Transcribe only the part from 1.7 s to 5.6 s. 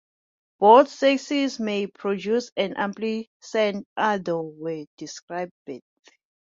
produce an unpleasant odor when disturbed.